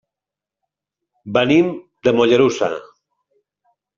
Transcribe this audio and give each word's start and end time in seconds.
Venim 1.35 1.69
de 2.07 2.13
Mollerussa. 2.19 2.73